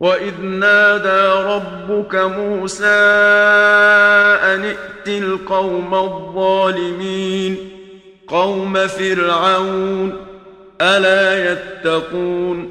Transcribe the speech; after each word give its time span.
وإذ 0.00 0.40
نادى 0.42 1.48
ربك 1.48 2.14
موسى 2.14 2.84
أن 4.44 4.64
ائت 4.64 5.08
القوم 5.08 5.94
الظالمين 5.94 7.56
قوم 8.28 8.74
فرعون 8.86 10.12
ألا 10.80 11.52
يتقون 11.52 12.68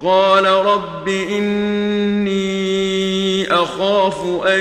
قال 0.00 0.46
رب 0.46 1.08
إني 1.08 2.40
أخاف 3.52 4.46
أن 4.46 4.60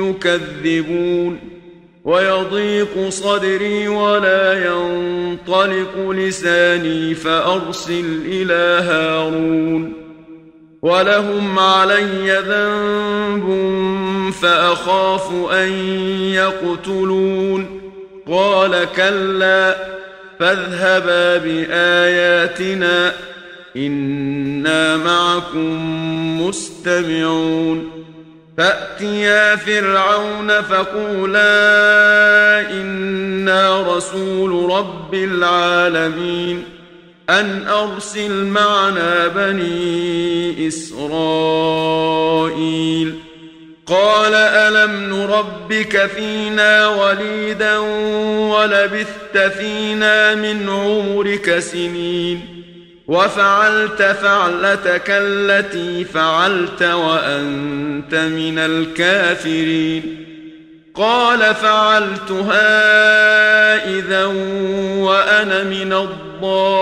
يكذبون 0.00 1.38
ويضيق 2.04 3.08
صدري 3.08 3.88
ولا 3.88 4.66
ينطلق 4.66 6.10
لساني 6.10 7.14
فأرسل 7.14 8.22
إلى 8.26 8.82
هارون 8.88 10.05
ولهم 10.82 11.58
علي 11.58 12.38
ذنب 12.48 13.46
فأخاف 14.42 15.32
أن 15.52 15.68
يقتلون 16.32 17.80
قال 18.28 18.86
كلا 18.96 19.76
فاذهبا 20.40 21.36
بآياتنا 21.36 23.12
إنا 23.76 24.96
معكم 24.96 26.46
مستمعون 26.46 28.06
فأتيا 28.58 29.56
فرعون 29.56 30.62
فقولا 30.62 31.50
إنا 32.70 33.96
رسول 33.96 34.70
رب 34.70 35.14
العالمين 35.14 36.75
أن 37.30 37.68
أرسل 37.68 38.44
معنا 38.44 39.28
بني 39.28 40.68
إسرائيل. 40.68 43.14
قال 43.86 44.34
ألم 44.34 45.14
نربك 45.14 46.06
فينا 46.06 46.88
وليدا 46.88 47.78
ولبثت 47.78 49.38
فينا 49.58 50.34
من 50.34 50.68
عمرك 50.68 51.58
سنين. 51.58 52.62
وفعلت 53.06 54.02
فعلتك 54.02 55.04
التي 55.08 56.04
فعلت 56.04 56.82
وأنت 56.82 58.14
من 58.14 58.58
الكافرين. 58.58 60.25
قال 60.96 61.54
فعلتها 61.54 62.68
إذا 63.98 64.24
وأنا 64.96 65.64
من 65.64 65.92
الضالين. 65.92 66.76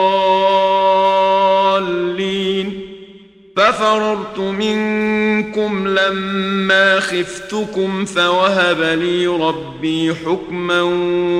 ففررت 3.57 4.39
منكم 4.39 5.89
لما 5.89 7.01
خفتكم 7.01 8.05
فوهب 8.05 8.81
لي 8.81 9.27
ربي 9.27 10.15
حكما 10.15 10.83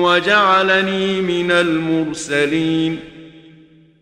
وجعلني 0.03 1.21
من 1.21 1.51
المرسلين. 1.51 3.14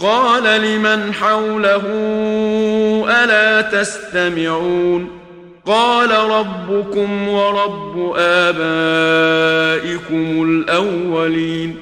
قال 0.00 0.60
لمن 0.62 1.14
حوله 1.14 1.82
ألا 3.08 3.60
تستمعون 3.60 5.08
قال 5.66 6.10
ربكم 6.10 7.28
ورب 7.28 8.14
آبائكم 8.16 9.22
الأولين 10.42 11.76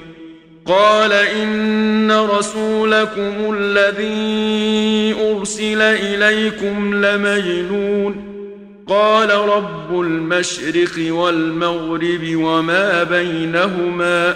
قال 0.65 1.13
إن 1.13 2.11
رسولكم 2.11 3.55
الذي 3.57 5.15
أرسل 5.31 5.81
إليكم 5.81 7.05
لمجنون 7.05 8.29
قال 8.87 9.29
رب 9.29 10.01
المشرق 10.01 11.13
والمغرب 11.13 12.35
وما 12.35 13.03
بينهما 13.03 14.35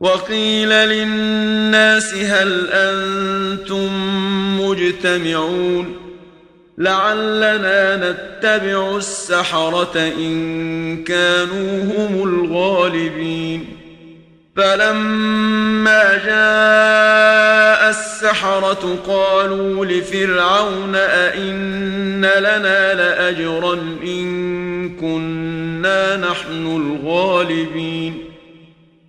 وقيل 0.00 0.68
للناس 0.68 2.14
هل 2.14 2.68
أنتم 2.72 3.90
مجتمعون 4.60 5.96
لعلنا 6.78 7.96
نتبع 7.96 8.96
السحرة 8.96 10.12
إن 10.18 11.04
كانوا 11.04 11.82
هم 11.82 12.28
الغالبين 12.28 13.66
فلما 14.56 16.14
جاء 16.26 17.90
السحرة 17.90 18.98
قالوا 19.08 19.86
لفرعون 19.86 20.94
أئن 20.94 22.20
لنا 22.24 22.94
لأجرا 22.94 23.74
إن 24.04 24.96
كنا 24.96 26.16
نحن 26.16 26.66
الغالبين 26.66 28.23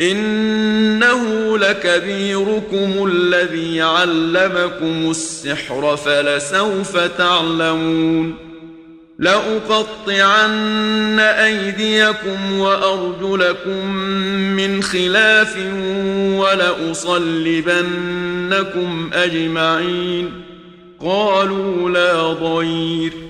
إنه 0.00 1.58
لكبيركم 1.58 3.06
الذي 3.06 3.82
علمكم 3.82 5.10
السحر 5.10 5.96
فلسوف 5.96 6.98
تعلمون 6.98 8.34
لأقطعن 9.18 11.20
أيديكم 11.20 12.58
وأرجلكم 12.58 13.94
من 14.56 14.82
خلاف 14.82 15.56
ولأصلبنكم 16.36 17.90
أجمعين 19.12 20.32
قالوا 21.00 21.90
لا 21.90 22.32
ضير 22.32 23.29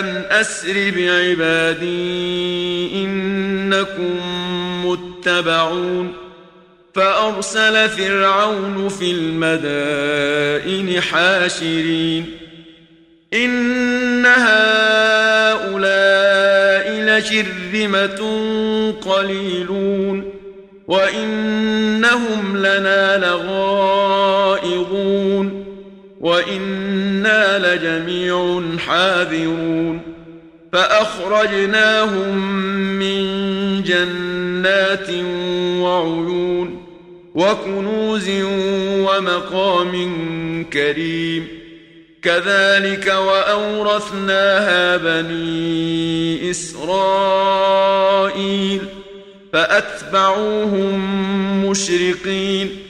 أن 0.00 0.24
أسر 0.30 0.92
بعبادي 0.96 1.84
إنكم 3.04 4.20
متبعون 4.84 6.12
فأرسل 6.94 7.88
فرعون 7.88 8.88
في 8.88 9.10
المدائن 9.10 11.00
حاشرين 11.00 12.26
إن 13.34 14.26
هؤلاء 14.26 15.70
لشرذمة 16.90 18.20
قليلون 19.00 20.32
وإنهم 20.88 22.56
لنا 22.56 23.18
لغائظون 23.26 24.70
وإنا 27.20 27.76
لجميع 27.76 28.62
حاذرون 28.78 30.00
فأخرجناهم 30.72 32.36
من 32.98 33.22
جنات 33.82 35.10
وعيون 35.80 36.86
وكنوز 37.34 38.30
ومقام 38.98 39.92
كريم 40.72 41.48
كذلك 42.22 43.06
وأورثناها 43.06 44.96
بني 44.96 46.50
إسرائيل 46.50 48.00
فأتبعوهم 49.52 51.00
مشرقين 51.66 52.89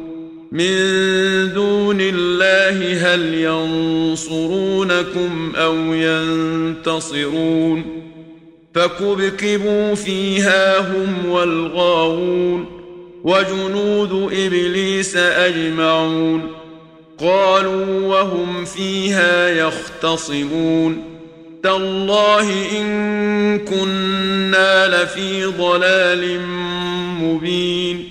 من 0.51 0.73
دون 1.53 1.97
الله 2.01 3.13
هل 3.13 3.33
ينصرونكم 4.13 4.91
أو 5.55 5.75
ينتصرون 5.93 7.85
فكبكبوا 8.75 9.95
فيها 9.95 10.79
هم 10.79 11.29
والغاوون 11.29 12.65
وجنود 13.23 14.31
إبليس 14.33 15.17
أجمعون 15.17 16.47
قالوا 17.19 18.07
وهم 18.07 18.65
فيها 18.65 19.49
يختصمون 19.49 21.03
تالله 21.63 22.79
إن 22.79 23.59
كنا 23.59 25.03
لفي 25.03 25.45
ضلال 25.45 26.39
مبين 27.21 28.10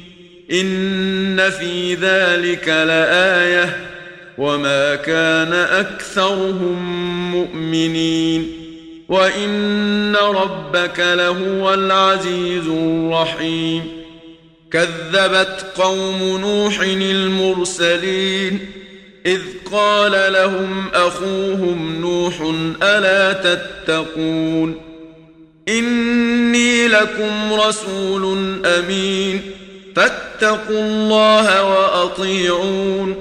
ان 0.51 1.49
في 1.49 1.95
ذلك 1.95 2.67
لايه 2.67 3.87
وما 4.37 4.95
كان 4.95 5.53
اكثرهم 5.53 7.01
مؤمنين 7.31 8.47
وان 9.09 10.15
ربك 10.15 10.99
لهو 10.99 11.73
العزيز 11.73 12.67
الرحيم 12.67 13.83
كذبت 14.71 15.65
قوم 15.75 16.37
نوح 16.41 16.79
المرسلين 16.81 18.59
اذ 19.25 19.41
قال 19.71 20.33
لهم 20.33 20.87
اخوهم 20.93 22.01
نوح 22.01 22.53
الا 22.83 23.33
تتقون 23.33 24.75
اني 25.69 26.87
لكم 26.87 27.53
رسول 27.53 28.25
امين 28.65 29.41
فاتقوا 29.95 30.81
الله 30.81 31.63
وأطيعون 31.63 33.15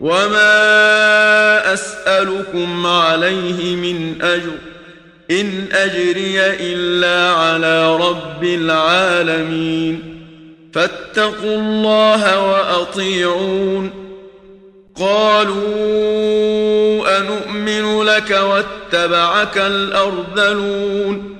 وما 0.00 1.72
أسألكم 1.74 2.86
عليه 2.86 3.76
من 3.76 4.22
أجر 4.22 4.52
إن 5.30 5.64
أجري 5.72 6.40
إلا 6.40 7.30
على 7.34 7.96
رب 7.96 8.44
العالمين 8.44 10.20
فاتقوا 10.72 11.56
الله 11.56 12.50
وأطيعون 12.50 13.90
قالوا 14.96 15.68
انومن 17.18 18.02
لك 18.02 18.30
واتبعك 18.30 19.58
الأرذلون 19.58 21.39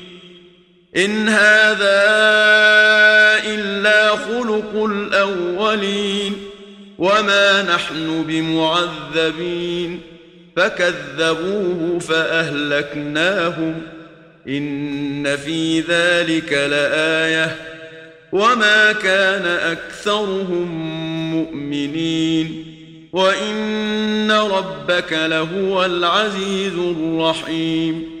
إن 0.95 1.29
هذا 1.29 2.03
إلا 3.45 4.09
خلق 4.09 4.83
الأولين 4.85 6.33
وما 6.97 7.61
نحن 7.75 8.23
بمعذبين 8.27 9.99
فكذبوه 10.55 11.99
فأهلكناهم 11.99 13.81
إن 14.47 15.35
في 15.37 15.79
ذلك 15.79 16.53
لآية 16.53 17.55
وما 18.31 18.91
كان 18.91 19.45
أكثرهم 19.45 20.67
مؤمنين 21.35 22.65
وإن 23.13 24.31
ربك 24.31 25.13
لهو 25.13 25.85
العزيز 25.85 26.73
الرحيم 26.77 28.20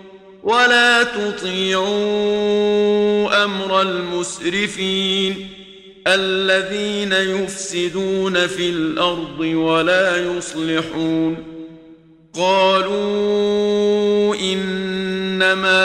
ولا 0.43 1.03
تطيعوا 1.03 1.83
أمر 3.43 3.81
المسرفين 3.81 5.47
الذين 6.07 7.13
يفسدون 7.13 8.47
في 8.47 8.69
الأرض 8.69 9.39
ولا 9.39 10.17
يصلحون 10.17 11.37
قالوا 12.33 14.35
إنما 14.35 15.81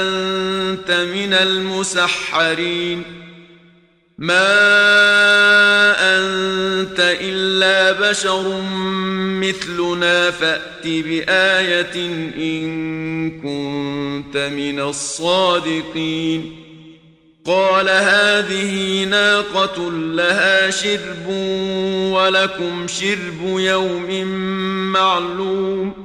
أنت 0.00 0.90
من 0.90 1.34
المسحرين 1.34 3.23
ما 4.18 4.46
انت 6.18 7.00
الا 7.20 8.10
بشر 8.10 8.62
مثلنا 9.40 10.30
فات 10.30 10.84
بايه 10.84 11.96
ان 12.36 13.30
كنت 13.30 14.36
من 14.36 14.80
الصادقين 14.80 16.64
قال 17.44 17.88
هذه 17.88 19.04
ناقة 19.04 19.90
لها 19.90 20.70
شرب 20.70 21.28
ولكم 22.12 22.86
شرب 22.88 23.58
يوم 23.58 24.24
معلوم 24.92 26.03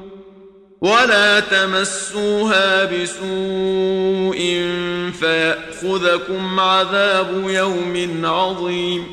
ولا 0.81 1.39
تمسوها 1.39 2.85
بسوء 2.85 4.37
فيأخذكم 5.19 6.59
عذاب 6.59 7.43
يوم 7.47 8.25
عظيم 8.25 9.05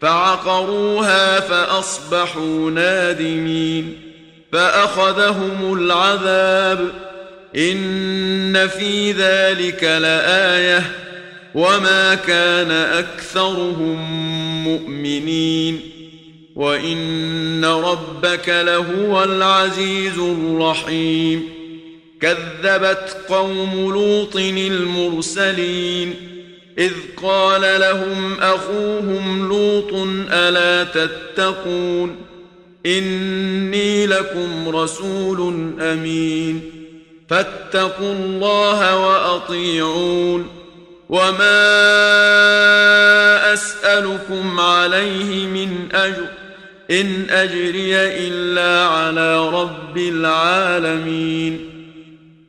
فعقروها 0.00 1.40
فأصبحوا 1.40 2.70
نادمين 2.70 4.00
فأخذهم 4.52 5.72
العذاب 5.72 6.88
إن 7.56 8.68
في 8.68 9.12
ذلك 9.12 9.84
لآيةٌ 9.84 11.08
وما 11.54 12.14
كان 12.14 12.70
اكثرهم 12.70 13.98
مؤمنين 14.64 15.80
وان 16.58 17.64
ربك 17.64 18.48
لهو 18.48 19.24
العزيز 19.24 20.18
الرحيم 20.18 21.48
كذبت 22.20 23.16
قوم 23.28 23.92
لوط 23.92 24.36
المرسلين 24.36 26.14
اذ 26.78 26.92
قال 27.22 27.80
لهم 27.80 28.34
اخوهم 28.40 29.48
لوط 29.48 30.08
الا 30.30 30.84
تتقون 30.84 32.16
اني 32.86 34.06
لكم 34.06 34.68
رسول 34.68 35.70
امين 35.80 36.60
فاتقوا 37.28 38.12
الله 38.12 38.96
واطيعون 39.06 40.46
وما 41.08 41.68
اسالكم 43.52 44.60
عليه 44.60 45.46
من 45.46 45.88
اجر 45.92 46.37
إن 46.90 47.30
أجري 47.30 47.96
إلا 47.96 48.84
على 48.84 49.48
رب 49.48 49.98
العالمين. 49.98 51.60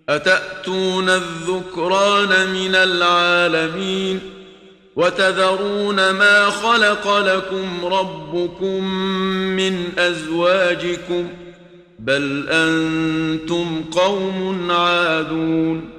أتأتون 0.10 1.10
الذكران 1.10 2.50
من 2.50 2.76
العالمين؟ 2.76 4.20
وتذرون 4.96 6.10
ما 6.10 6.46
خلق 6.46 7.18
لكم 7.18 7.86
ربكم 7.86 8.84
من 9.56 9.86
أزواجكم؟ 9.98 11.28
بل 12.00 12.46
أنتم 12.50 13.84
قوم 13.92 14.72
عادون. 14.72 15.99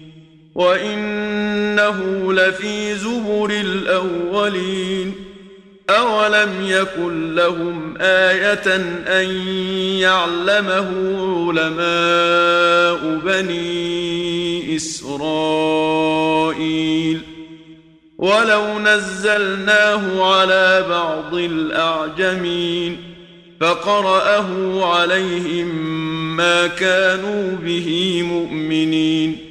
وانه 0.55 2.33
لفي 2.33 2.95
زبر 2.95 3.49
الاولين 3.49 5.13
اولم 5.89 6.49
يكن 6.61 7.35
لهم 7.35 7.97
إيه 8.01 8.53
ان 9.07 9.31
يعلمه 9.99 10.87
علماء 11.49 13.19
بني 13.25 14.75
اسرائيل 14.75 16.11
ولو 18.17 18.79
نزلناه 18.79 20.33
على 20.33 20.85
بعض 20.89 21.33
الاعجمين 21.33 22.97
فقراه 23.61 24.85
عليهم 24.95 25.67
ما 26.37 26.67
كانوا 26.67 27.55
به 27.63 28.21
مؤمنين 28.25 29.50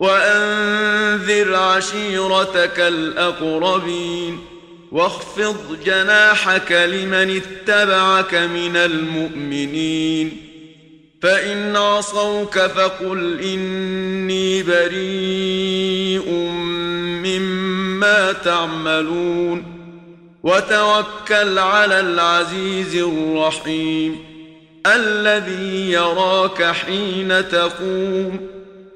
وأنذر 0.00 1.54
عشيرتك 1.54 2.80
الأقربين 2.80 4.38
واخفض 4.92 5.78
جناحك 5.84 6.72
لمن 6.72 7.40
اتبعك 7.42 8.34
من 8.34 8.76
المؤمنين 8.76 10.36
فإن 11.22 11.76
عصوك 11.76 12.58
فقل 12.58 13.40
إني 13.40 14.62
بريء 14.62 16.30
مما 17.24 18.32
تعملون 18.32 19.64
وتوكل 20.42 21.58
على 21.58 22.00
العزيز 22.00 22.96
الرحيم 22.96 24.16
الذي 24.86 25.92
يراك 25.92 26.62
حين 26.62 27.48
تقوم 27.48 28.59